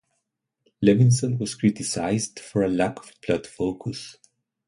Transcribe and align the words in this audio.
Levinson 0.83 1.37
was 1.37 1.53
criticized 1.53 2.39
for 2.39 2.63
a 2.63 2.67
lack 2.67 2.97
of 3.03 3.13
plot 3.21 3.45
focus. 3.45 4.17